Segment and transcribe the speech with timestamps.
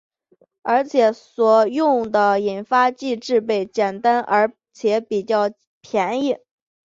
[0.63, 5.51] 而且所用的引发剂制备简单而且比较
[5.83, 6.37] 便宜。